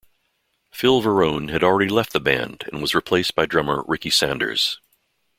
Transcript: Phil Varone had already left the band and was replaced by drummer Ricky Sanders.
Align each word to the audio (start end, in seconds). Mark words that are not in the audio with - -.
Phil 0.71 0.99
Varone 1.03 1.51
had 1.51 1.63
already 1.63 1.87
left 1.87 2.11
the 2.11 2.19
band 2.19 2.65
and 2.73 2.81
was 2.81 2.95
replaced 2.95 3.35
by 3.35 3.45
drummer 3.45 3.83
Ricky 3.87 4.09
Sanders. 4.09 4.79